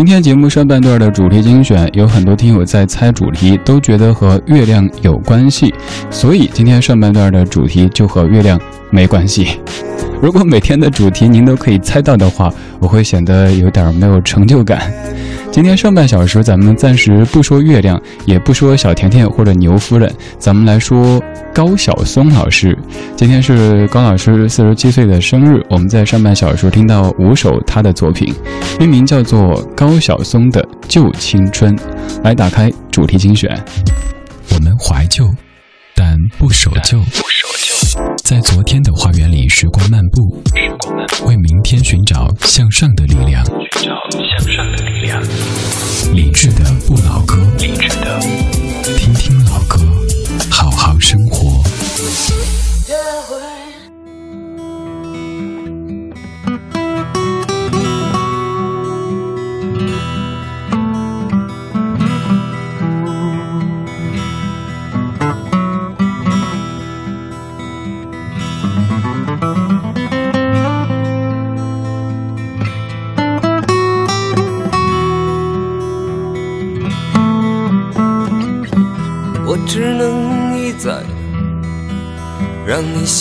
[0.00, 5.74] 今天节目上半段的主题精选，有很多听友在猜主题，都觉得和月亮有关系，
[6.10, 8.58] 所以今天上半段的主题就和月亮
[8.88, 9.60] 没关系。
[10.22, 14.92] 如果每天的主题您都可以猜到的话，我会显得有点没有成就感。
[15.50, 21.20] 今天上半小时，咱们暂时不说月亮，也不说小甜甜或者牛夫人，咱们来说
[21.54, 22.76] 高晓松老师。
[23.16, 28.32] 今天是高老师四十七岁的生日，我们在上半小时听到五首他的作品，
[28.78, 31.76] 命名叫做高晓松的旧青春。
[32.22, 33.50] 来打开主题精选，
[34.54, 35.24] 我们怀旧，
[35.96, 37.00] 但不守旧。
[38.30, 40.40] 在昨天的花园里，时光漫步，
[41.26, 43.44] 为明天寻找向上的力量。
[43.44, 45.20] 寻找向上的力量。
[46.14, 48.20] 理智的不老歌，理智的，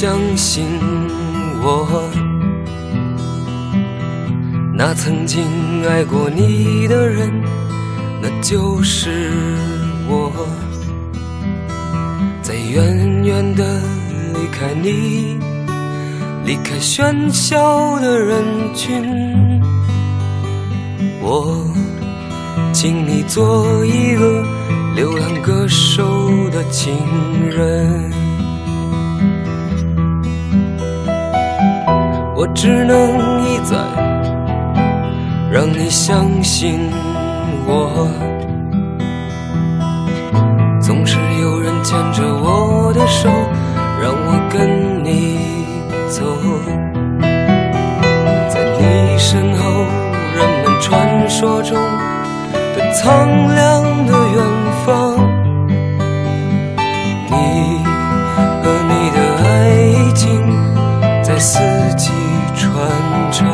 [0.02, 0.64] 相信
[1.62, 2.10] 我，
[4.74, 5.44] 那曾经
[5.86, 7.30] 爱过你的人，
[8.22, 9.30] 那就是
[10.08, 10.32] 我。
[12.42, 13.82] 在远远的
[14.36, 15.38] 离开你，
[16.46, 18.42] 离开喧嚣的人
[18.74, 19.04] 群，
[21.20, 21.70] 我
[22.72, 24.46] 请你做一个
[24.96, 26.06] 流浪歌手
[26.52, 26.96] 的情
[27.50, 28.19] 人。
[32.40, 32.96] 我只能
[33.44, 33.76] 一再
[35.52, 36.90] 让你相信
[37.68, 38.08] 我，
[40.80, 43.28] 总是有人牵着我的手，
[44.02, 45.38] 让我跟你
[46.08, 46.24] 走，
[48.48, 49.84] 在你身后，
[50.34, 51.76] 人们传说中
[52.74, 54.40] 的苍凉的远
[54.86, 54.88] 方，
[57.28, 57.84] 你
[58.64, 60.24] 和你的爱情
[61.22, 61.60] 在四
[61.98, 62.19] 季。
[63.40, 63.48] 唱。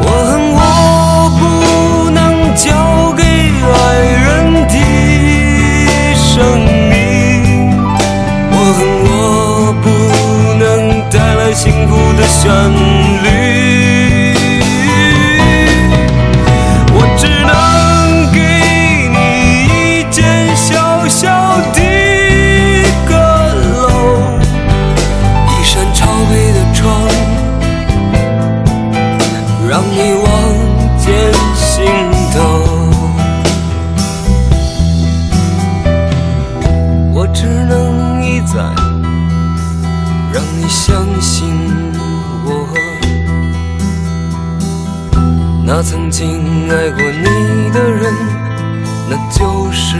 [0.00, 0.60] 我恨我
[1.38, 1.42] 不
[2.10, 2.20] 能
[2.54, 2.68] 交
[3.16, 3.22] 给
[3.72, 3.74] 爱
[4.26, 4.28] 人
[4.68, 4.76] 的
[6.14, 6.28] 生
[6.90, 6.92] 命，
[8.50, 9.08] 我恨我
[9.82, 9.84] 不
[10.62, 10.62] 能
[11.10, 12.42] 带来幸福的旋
[12.74, 13.03] 律，
[29.96, 30.26] 你望
[30.98, 31.86] 见心
[32.32, 32.38] 头
[37.12, 38.56] 我只能一再
[40.32, 41.48] 让你相信
[42.44, 42.66] 我。
[45.64, 48.12] 那曾经爱过你的人
[49.08, 49.96] 那就是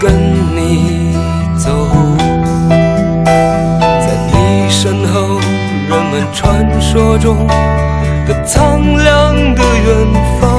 [0.00, 0.10] 跟
[0.56, 1.12] 你
[1.58, 1.70] 走。
[3.26, 5.38] 在你身后
[5.90, 7.46] 人们传说中
[8.26, 10.49] 的苍凉的远方。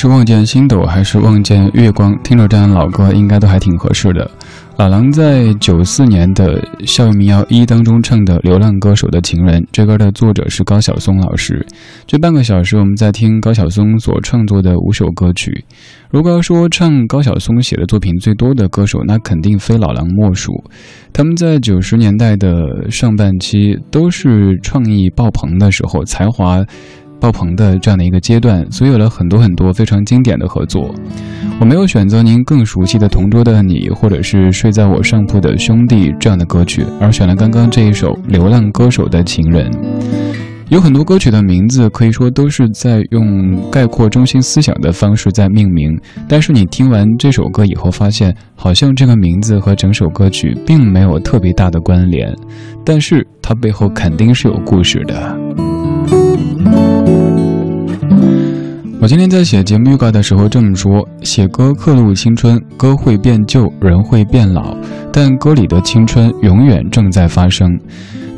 [0.00, 4.30] 是望见星斗还是望见月光，听着这样老歌应该都还挺合适的。
[4.78, 11.66] 老狼在九四年的《校园民谣一》当中唱的《流浪歌手的情人》，这歌的作者是高晓松老师。
[12.06, 15.66] 这半个小时我们在听高晓松所创作的五首歌曲。
[16.08, 20.50] 如果要说唱高晓松写的作品最多的歌手，那肯定非老狼莫属。
[21.12, 26.64] 他们在九十年代的上半期都是创意爆棚的时候，才华。
[27.20, 30.94] 爆棚的这样的一个阶段，所以有了很多很多非常经典的合作。
[31.60, 39.70] 我没有选择您更熟悉的《同桌的你》，或者是睡在我上铺的兄弟这样的歌曲，而选了刚刚这一首《流浪歌手的情人》。
[40.70, 45.90] 有很多歌曲的名字可以说都是在用概括中心思想的方式在命名，
[46.28, 52.32] 但是你听完这首歌以后，发现好像这个名字和整首歌曲并没有特别大的关联，
[52.84, 55.36] 但是它背后肯定是有故事的。
[59.02, 64.76] 我今天在写节目预告的时候这么说：写歌刻录青春，歌会变旧，人会变老，
[65.10, 67.66] 但歌里的青春永远正在发生。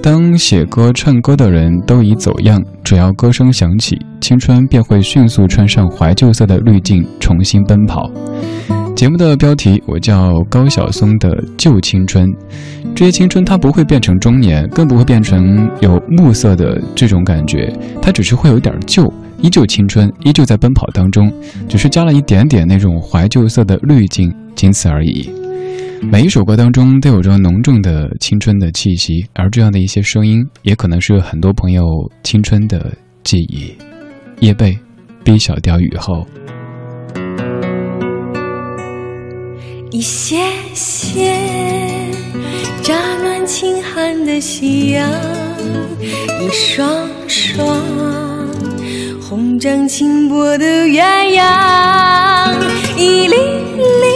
[0.01, 8.09] 当写歌唱歌的人都已走样，只要歌声响起，青春便会迅速穿上怀旧色的滤镜，重新奔跑。
[8.95, 11.29] 节目的标题我叫高晓松的
[11.59, 12.33] 旧青春，
[12.95, 19.13] 这些青春它不会变成中年，更不会变成有暮色的这种感觉，它只是会有点旧。
[19.43, 21.31] 依旧青春，依旧在奔跑当中，
[21.69, 25.29] 只是加了一点点那种怀旧色的滤镜，仅此而已。
[26.01, 31.83] 每一首歌当中都有着浓重的青春的气息，而这样的一些声音，也可能是很多朋友
[32.23, 32.93] 青春的
[33.25, 33.73] 记忆。
[34.41, 34.79] 叶蓓
[35.25, 36.27] ，B 小调雨后。
[39.91, 40.37] 一些
[40.73, 41.37] 些
[42.83, 45.11] 乍暖轻寒的夕阳，
[46.41, 48.22] 一双双。
[49.33, 51.03] 红掌轻拨的鸳
[51.35, 52.55] 鸯，
[52.99, 53.35] 一粒
[54.03, 54.07] 粒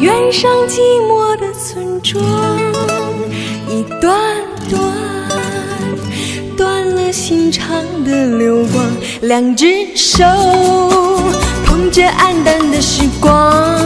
[0.00, 0.78] 远上寂
[1.08, 2.22] 寞的村庄，
[3.68, 4.16] 一段
[4.70, 4.80] 段
[6.56, 8.86] 断了心肠的流光，
[9.22, 9.66] 两只
[9.96, 10.24] 手
[11.66, 13.76] 捧着黯淡的时光，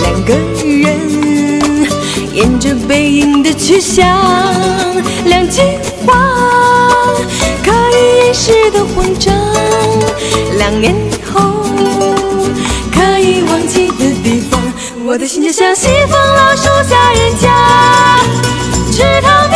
[0.00, 1.88] 两个人
[2.34, 4.04] 沿着背影的去向，
[5.26, 5.62] 两句
[6.04, 6.75] 话。
[7.66, 9.34] 可以掩饰的慌张，
[10.56, 11.64] 两年以后
[12.94, 14.60] 可以忘记的地方，
[15.04, 18.20] 我的心就像西风老树下人家，
[18.92, 19.50] 池塘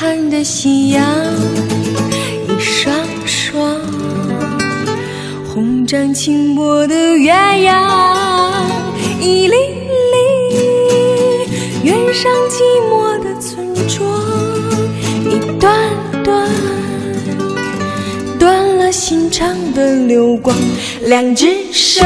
[0.00, 1.04] 看的夕阳，
[2.48, 2.90] 一双
[3.26, 3.78] 双
[5.46, 8.64] 红掌轻拨的鸳鸯，
[9.20, 9.54] 一粒
[10.14, 10.16] 粒
[11.82, 14.08] 远上寂寞的村庄，
[15.28, 15.70] 一段
[16.24, 16.48] 段
[18.38, 20.56] 断了心肠的流光，
[21.04, 22.00] 两只手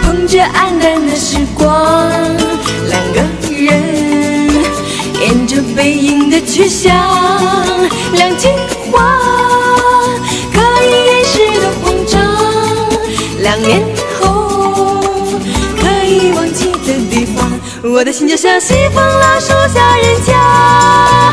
[0.00, 2.08] 捧着黯淡的时光，
[2.88, 3.35] 两个。
[5.56, 6.94] 着背影的去向，
[8.12, 8.48] 两句
[8.92, 9.18] 话
[10.52, 12.20] 可以掩饰的慌张，
[13.40, 13.82] 两年
[14.20, 14.20] 后
[15.80, 17.50] 可以忘记的地方，
[17.82, 21.32] 我的心就像西风老树下人家，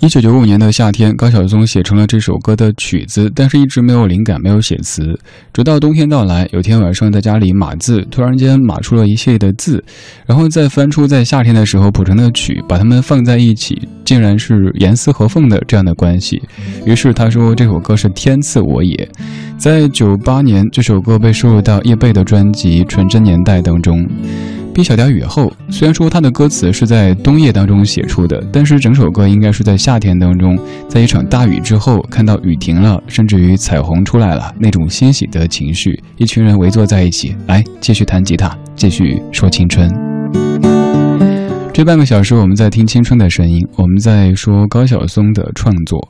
[0.00, 5.02] 一九九五年的夏天，高晓松写成了这首歌的曲子，但是一直没有灵感，没有写词。
[5.52, 9.84] 直到冬天到来，有天晚上在家里码字，突然间码出了一系列的字，
[10.24, 16.40] 然后再翻出在夏天的时候谱成的曲，把它们放在一起，竟然是严丝合缝的这样的关系。
[16.86, 19.06] 于是他说这首歌是天赐我也。
[19.58, 24.08] 在九八年，这首歌被收录到叶蓓的专辑《纯真年代》当中。
[24.72, 30.58] 碧小调雨后，虽然说它的歌词是在冬夜当中写出的，但是整首歌应该是在夏天当中，
[30.88, 39.90] 在一场大雨之后，看到雨停了，甚至于彩虹出来了，那种欣喜的情绪，一群人围坐在一起，来继续弹吉他，继续说青春。
[41.72, 46.08] 这半个小时我们在听青春的声音，我们在说高晓松的创作。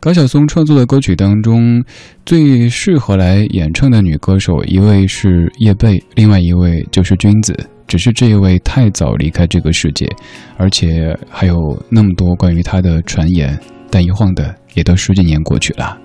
[0.00, 1.82] 高晓松创作的歌曲当中，
[2.24, 7.54] 最适合来演唱的女歌手，一位是叶蓓，另外一位就是君子。
[7.88, 10.06] 只是这一位太早离开这个世界，
[10.58, 11.56] 而且还有
[11.88, 13.58] 那么多关于他的传言，
[13.90, 15.96] 但一晃的也都十几年过去了。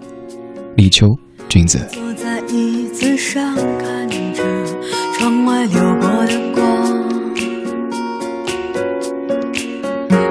[0.77, 1.05] 立秋，
[1.49, 1.85] 君子。
[1.91, 4.41] 坐在椅子上看着
[5.13, 6.63] 窗外流过的光，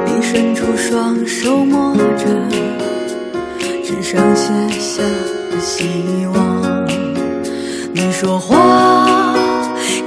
[0.07, 2.25] 你伸出双手摸着
[3.85, 5.03] 纸上写下
[5.51, 5.85] 的希
[6.35, 6.89] 望，
[7.93, 9.37] 你说花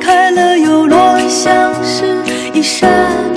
[0.01, 0.84] 开了又。
[1.35, 2.05] 像是
[2.53, 3.34] 一扇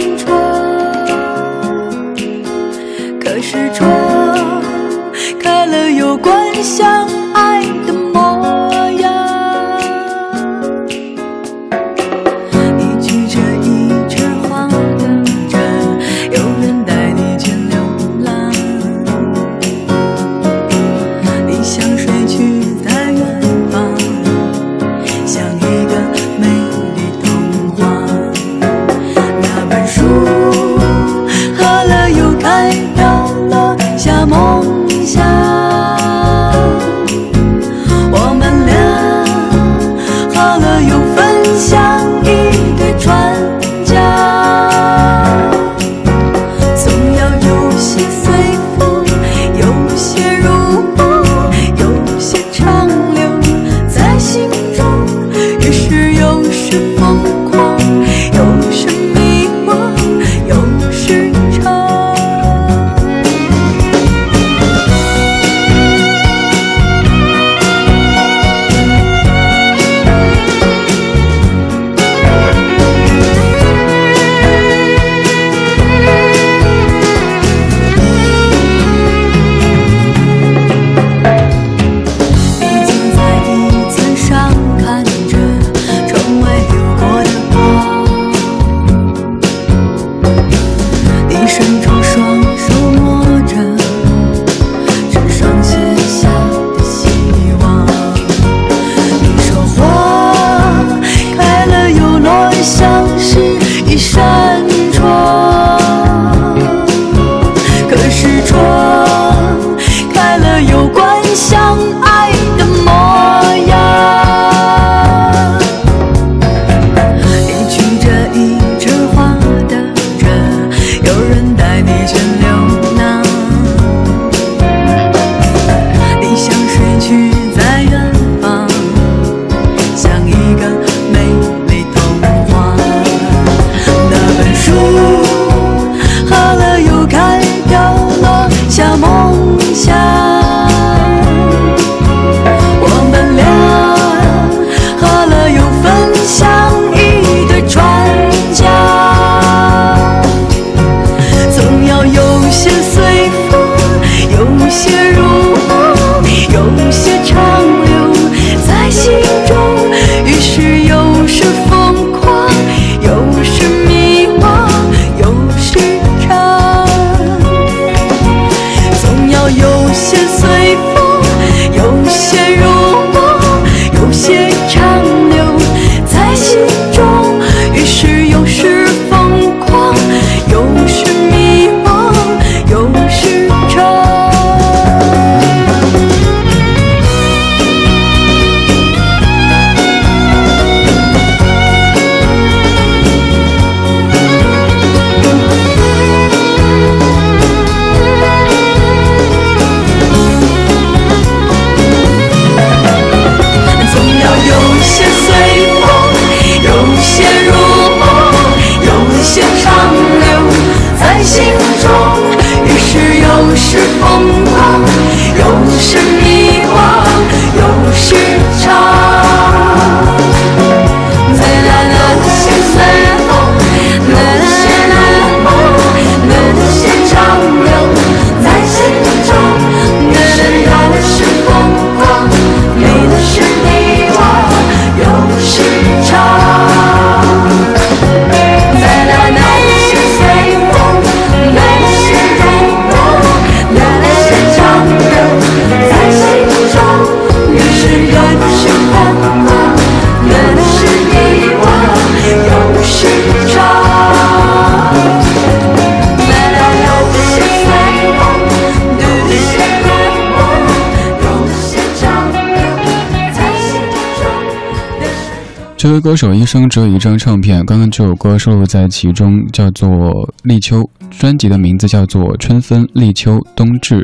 [265.89, 269.89] 这位歌手一生只有一张唱片，刚刚这首歌收录在其中，叫做
[270.43, 270.83] 《立秋》，
[271.19, 273.95] 专辑的名字叫做《春分、立秋、冬至》。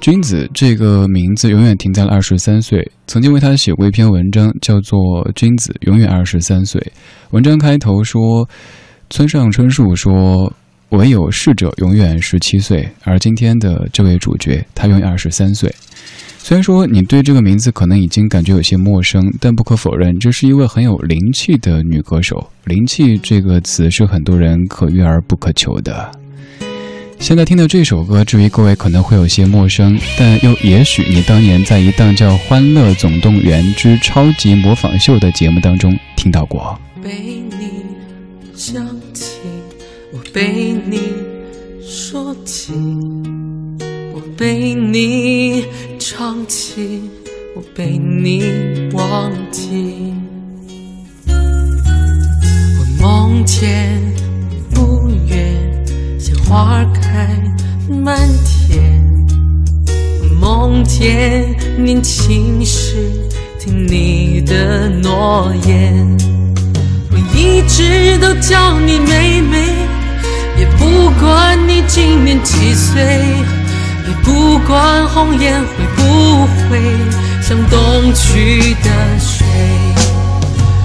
[0.00, 2.90] 君子这个名字永远停在了二十三岁。
[3.06, 4.98] 曾经为他写过一篇文章，叫做
[5.34, 6.80] 《君子永远二十三岁》。
[7.32, 8.48] 文章开头说，
[9.10, 10.50] 村上春树说，
[10.88, 15.70] 唯有逝者永远十七岁，而今天的这位主角，他永远二十三岁。
[16.42, 22.50] 虽然说你对这个名字可能已经感觉有些陌生，但不可否认，这是一位很有灵气的女歌手。
[22.64, 26.10] 灵气这个词是很多人可遇而不可求的。
[27.18, 36.76] 现在听的这首歌，至于各位可能会有些陌生，但又也许你当年在一档叫《欢乐总动员之超级模仿秀》的节目当中听到过。
[37.02, 37.84] 被你
[38.56, 39.36] 想起，
[40.12, 40.98] 我被你
[41.86, 42.72] 说起，
[44.40, 45.66] 被你
[45.98, 47.02] 唱起，
[47.54, 50.14] 我被你忘记。
[51.28, 54.00] 我梦见
[54.78, 55.54] 五月
[56.18, 57.28] 鲜花开
[57.86, 58.82] 满天，
[60.22, 62.96] 我梦见年轻时
[63.58, 66.16] 听你的诺言。
[67.10, 69.66] 我一直都叫你妹妹，
[70.58, 73.20] 也不管你今年几岁，
[74.10, 76.80] 你不管红颜会不会
[77.40, 79.46] 像东去的水。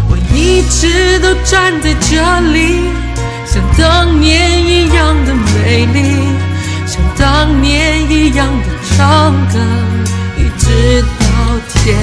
[0.08, 2.82] 我一直都站在这里，
[3.48, 5.98] 像当年一样的美丽，
[6.86, 9.58] 像当年一样的唱歌，
[10.38, 11.26] 一直到
[11.74, 11.98] 天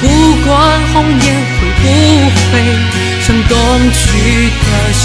[0.00, 0.02] 不
[0.44, 0.50] 管
[0.92, 1.84] 红颜会不
[2.50, 2.52] 会
[3.22, 3.54] 像东
[3.92, 4.02] 去
[4.50, 5.04] 的水。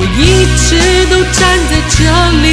[0.00, 0.20] 我一
[0.56, 0.68] 直
[1.10, 1.36] 都站
[1.68, 1.98] 在这
[2.42, 2.46] 里，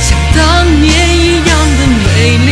[0.00, 0.40] 像当
[0.80, 0.86] 年
[1.18, 2.06] 一样的美
[2.46, 2.50] 丽，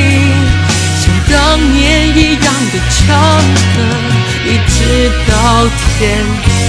[1.01, 1.33] 像当
[1.73, 1.79] 年
[2.17, 2.99] 一样的唱
[3.75, 3.79] 歌，
[4.45, 4.75] 一直
[5.29, 5.31] 到
[5.99, 5.99] 天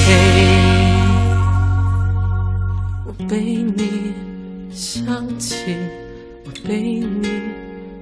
[0.06, 0.08] 黑。
[3.06, 3.34] 我被
[3.76, 3.80] 你
[4.72, 5.04] 想
[5.40, 5.56] 起，
[6.46, 6.70] 我被
[7.22, 7.26] 你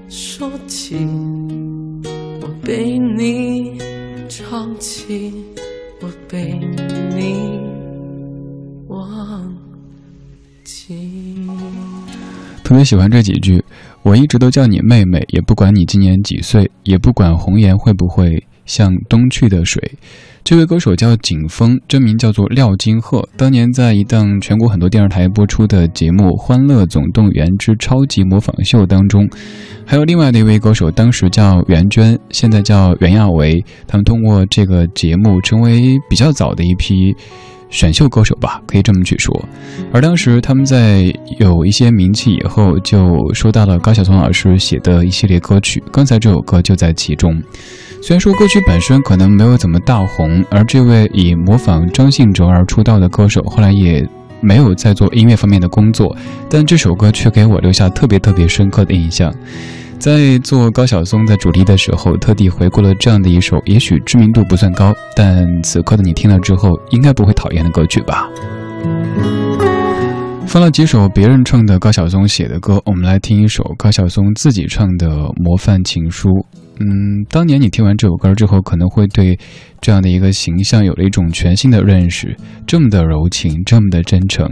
[0.10, 1.08] 说起，
[2.62, 3.78] 被你
[4.28, 5.34] 唱起，
[6.02, 6.54] 我被
[7.16, 7.60] 你
[8.88, 9.56] 忘
[10.64, 11.48] 记。
[12.64, 13.64] 特别喜欢这几句，
[14.04, 19.82] 我一直都叫你妹妹，也不管你今年几岁，也不管红颜会不会像东去的水。
[20.44, 23.28] 这位歌手叫景峰，真名叫做廖金鹤。
[23.38, 29.30] 当年在一档全国很多电视台播出的节目《欢乐总动员之超级模仿秀》当中，
[29.86, 33.64] 还有另外的一位歌手，当时叫袁娟，现在叫袁娅维。
[33.88, 37.16] 他们通过这个节目成为比较早的一批。
[37.72, 39.46] 选秀歌手吧，可以这么去说。
[39.94, 41.04] 而当时他们在
[41.38, 45.80] 有一些名气以后，就收到了高晓松老师写的一系列歌曲。
[45.92, 47.40] 刚才这首歌就在其中。
[48.02, 54.08] 虽然说歌曲本身可能没有怎么大红，而这位以模仿张信哲而出道的歌手，后来也
[54.42, 56.16] 没有再做音乐方面的工作，
[56.50, 59.32] 但这首歌却给我留下特别特别深刻的印象。
[60.00, 68.30] 在做高晓松的主题的时候，特地回顾了这样的一首，也许知名度不算高，但此刻的你听了之后，应该不会讨厌的歌曲吧。
[70.48, 76.30] 放了几首别人唱的高晓松写的歌，我们来听一首高晓松自己唱的《模范情书》。
[76.82, 79.38] 嗯，当年你听完这首歌之后，可能会对
[79.82, 82.34] 这样的一个形象有了一种全新的认识，
[82.66, 84.50] 这么的柔情，这么的真诚。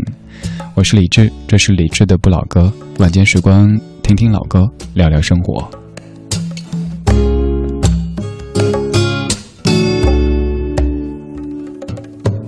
[0.75, 5.69] 我是李志，这是李志的不老歌，晚间时光，听听老歌，聊聊生活。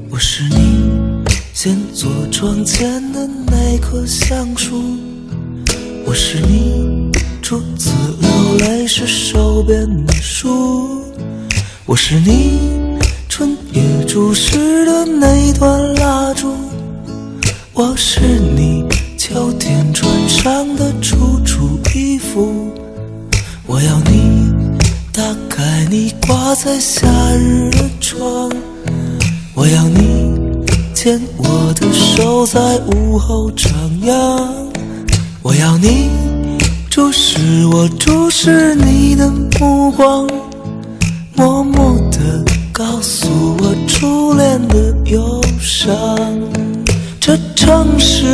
[0.10, 0.92] 我是你
[1.54, 4.84] 先坐窗前的那棵橡树，
[6.06, 7.09] 我是你
[7.50, 7.90] 初次
[8.22, 11.04] 流泪是手边的书，
[11.88, 12.60] 我是你
[13.28, 16.54] 春夜注视的那一段蜡烛，
[17.74, 18.86] 我是你
[19.18, 22.72] 秋天穿上的楚楚衣服，
[23.66, 24.54] 我要你
[25.12, 28.52] 打开你挂在夏日的窗，
[29.56, 30.36] 我要你
[30.94, 33.72] 牵我的手在午后徜
[34.04, 34.48] 徉，
[35.42, 36.12] 我要你
[37.00, 40.28] 注视我注视你的目光，
[41.34, 45.98] 默默地告诉我初恋的忧伤。
[47.18, 48.26] 这城市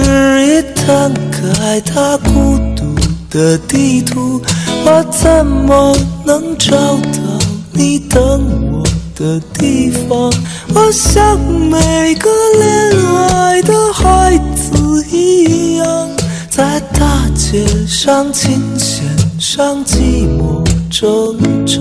[0.48, 2.96] 一摊开它孤独
[3.30, 4.42] 的地图，
[4.84, 7.22] 我怎么能找到
[7.72, 8.20] 你等
[8.72, 10.34] 我的地方？
[10.74, 16.10] 我像每个恋爱的孩子一样，
[16.50, 16.82] 在
[17.36, 19.06] 街上琴弦
[19.38, 21.80] 上寂寞挣扎。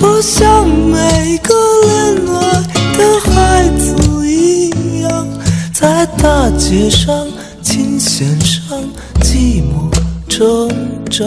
[0.00, 1.54] 我像每个
[1.86, 2.62] 恋爱
[2.98, 3.94] 的孩子
[4.28, 5.26] 一样。
[5.72, 7.26] 在大街上，
[7.62, 8.82] 琴弦上，
[9.20, 9.88] 寂寞
[10.28, 10.68] 挣
[11.08, 11.24] 扎。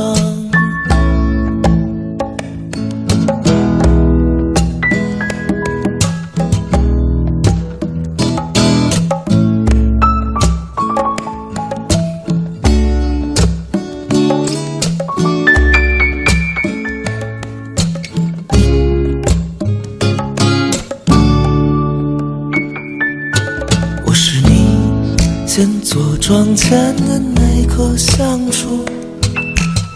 [25.95, 28.83] 先坐窗前的那棵橡树，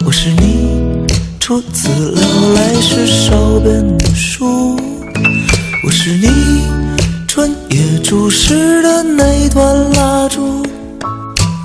[0.06, 1.06] 我是你
[1.38, 4.78] 初次流泪时手边的书，
[5.84, 6.26] 我是你
[7.28, 10.62] 春夜注视的那段蜡烛，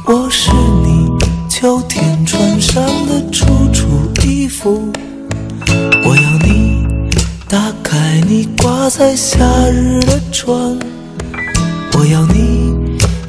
[0.06, 0.52] 我是
[0.84, 1.10] 你
[1.50, 3.88] 秋天穿上的楚楚
[4.26, 4.92] 衣服，
[6.04, 6.86] 我要你
[7.48, 9.38] 打开你挂在夏
[9.70, 10.78] 日的窗。
[11.98, 12.55] 我要你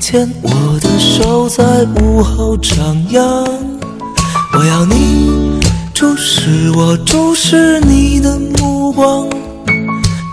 [0.08, 1.64] 牵我的手在
[2.00, 2.76] 午后徜
[3.10, 3.44] 徉，
[4.52, 5.58] 我要你
[5.92, 9.28] 注视我注视你的目光，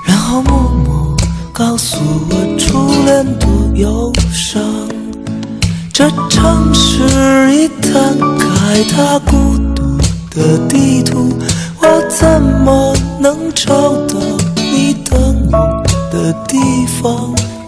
[0.05, 1.17] 然后默默
[1.51, 1.97] 告诉
[2.29, 4.61] 我初恋多忧伤。
[5.91, 7.01] 这城市
[7.55, 9.97] 一摊开它孤独
[10.29, 11.33] 的地图，
[11.81, 13.73] 我怎么能找
[14.05, 14.19] 到
[14.55, 16.59] 你等我的地
[17.01, 17.33] 方？